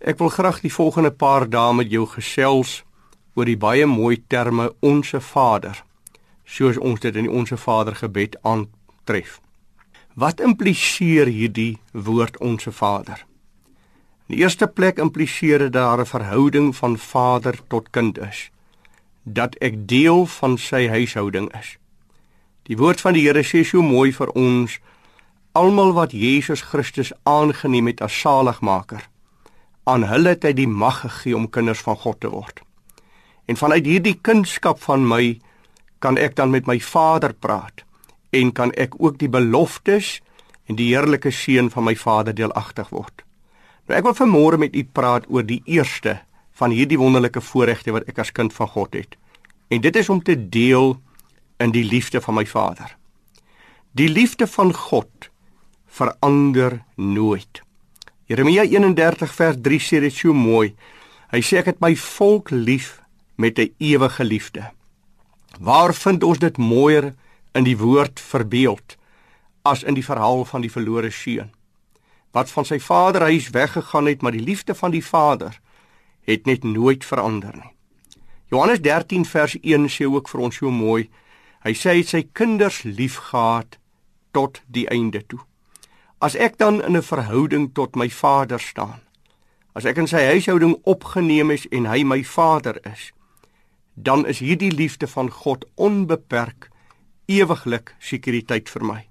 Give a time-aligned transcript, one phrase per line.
[0.00, 2.78] Ek wil graag die volgende paar dae met jou gesels
[3.36, 5.76] oor die baie mooi terme onsse Vader,
[6.48, 9.42] soos ons dit in die onsse Vader gebed aantref.
[10.16, 13.26] Wat impliseer hierdie woord onsse Vader?
[14.24, 18.50] In die eerste plek impliseer dit daar 'n verhouding van vader tot kind is,
[19.24, 21.76] dat ek deel van sy huishouding is.
[22.62, 24.80] Die woord van die Here sê so mooi vir ons
[25.52, 29.10] almal wat Jesus Christus aangeneem het as saligmaker
[29.84, 32.60] aan hulle het hy die mag gegee om kinders van God te word.
[33.48, 35.38] En vanuit hierdie kunskap van my
[35.98, 37.84] kan ek dan met my Vader praat
[38.30, 40.20] en kan ek ook die beloftes
[40.70, 43.24] en die heerlike seën van my Vader deelagtig word.
[43.88, 46.20] Nou ek wil vanmôre met u praat oor die eerste
[46.60, 49.16] van hierdie wonderlike voorregte wat ek as kind van God het.
[49.70, 50.94] En dit is om te deel
[51.60, 52.96] in die liefde van my Vader.
[53.98, 55.30] Die liefde van God
[55.90, 57.62] verander nooit.
[58.30, 60.76] Jeremia 31 vers 3 sê dit so mooi.
[61.34, 63.00] Hy sê ek het my volk lief
[63.34, 64.70] met 'n ewige liefde.
[65.58, 67.14] Waar vind ons dit mooier
[67.54, 68.96] in die woord verbeeld
[69.62, 71.50] as in die verhaal van die verlore seun
[72.30, 75.60] wat van sy vaderhuis weggegaan het, maar die liefde van die Vader
[76.22, 77.74] het net nooit verander nie.
[78.46, 81.10] Johannes 13 vers 1 sê ook vir ons so mooi.
[81.62, 83.78] Hy sê hy het sy kinders liefgehad
[84.30, 85.40] tot die einde toe.
[86.20, 89.00] As ek dan in 'n verhouding tot my Vader staan,
[89.72, 93.12] as ek in sy huishouding opgeneem is en hy my Vader is,
[93.94, 96.68] dan is hierdie liefde van God onbeperk,
[97.26, 99.08] ewiglik sekuriteit vir my.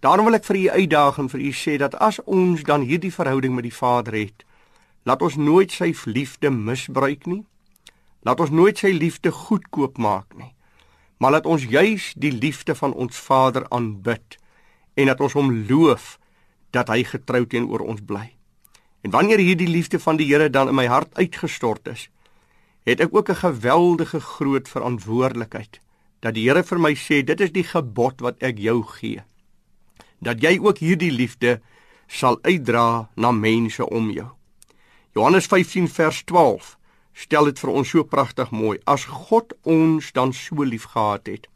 [0.00, 3.14] Daarom wil ek vir u uitdaag en vir u sê dat as ons dan hierdie
[3.14, 4.44] verhouding met die Vader het,
[5.04, 7.46] laat ons nooit sy liefde misbruik nie.
[8.22, 10.54] Laat ons nooit sy liefde goedkoop maak nie.
[11.18, 14.41] Maar laat ons juis die liefde van ons Vader aanbid
[14.94, 16.18] en dat ons hom loof
[16.70, 18.32] dat hy getrou teenoor ons bly.
[19.02, 22.08] En wanneer hierdie liefde van die Here dan in my hart uitgestort is,
[22.86, 25.80] het ek ook 'n geweldige groot verantwoordelikheid
[26.20, 29.22] dat die Here vir my sê dit is die gebod wat ek jou gee.
[30.20, 31.60] Dat jy ook hierdie liefde
[32.06, 34.28] sal uitdra na mense om jou.
[35.14, 36.78] Johannes 15 vers 12
[37.12, 38.78] stel dit vir ons so pragtig mooi.
[38.86, 41.48] As God ons dan so liefgehad het,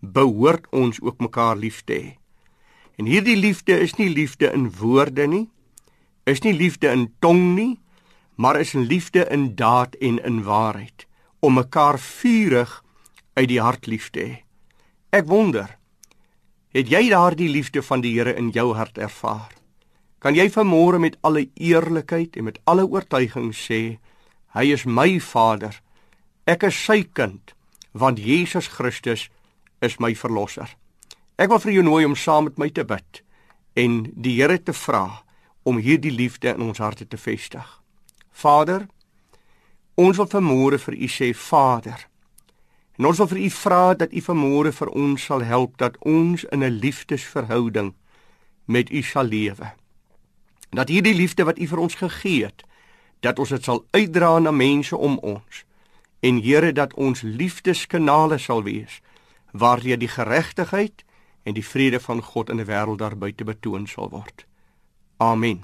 [0.00, 2.16] behoort ons ook mekaar lief te hê.
[3.00, 5.46] En hierdie liefde is nie liefde in woorde nie,
[6.28, 7.78] is nie liefde in tong nie,
[8.36, 11.06] maar is 'n liefde in daad en in waarheid
[11.40, 12.84] om mekaar vurig
[13.34, 14.36] uit die hart lief te hê.
[15.10, 15.78] Ek wonder,
[16.76, 19.52] het jy daardie liefde van die Here in jou hart ervaar?
[20.18, 23.98] Kan jy vanmôre met alle eerlikheid en met alle oortuiging sê,
[24.52, 25.80] hy is my Vader,
[26.44, 27.54] ek is sy kind,
[27.92, 29.30] want Jesus Christus
[29.80, 30.76] is my verlosser.
[31.40, 33.22] Ek wil vir jou nooi om saam met my te bid
[33.80, 35.22] en die Here te vra
[35.64, 37.64] om hierdie liefde in ons harte te vestig.
[38.28, 38.84] Vader,
[39.96, 42.04] ons wil vanmôre vir U sê Vader.
[43.00, 46.44] En ons wil vir U vra dat U vanmôre vir ons sal help dat ons
[46.52, 47.94] in 'n liefdesverhouding
[48.68, 49.72] met U sal lewe.
[50.70, 52.64] Dat hierdie liefde wat U vir ons gegee het,
[53.20, 55.64] dat ons dit sal uitdra na mense om ons.
[56.20, 59.00] En Here dat ons liefdeskanale sal wees
[59.52, 61.04] waardeur die geregtigheid
[61.42, 64.46] en die vrede van God in 'n wêreld daar buite betoon sal word.
[65.16, 65.62] Amen.